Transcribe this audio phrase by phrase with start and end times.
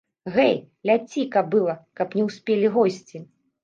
[0.37, 0.55] Гэй,
[0.91, 3.27] ляці, кабыла, каб не ўспелі госці.